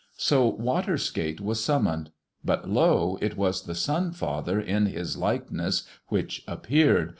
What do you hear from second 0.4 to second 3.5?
Water skate was summoned. But lo! It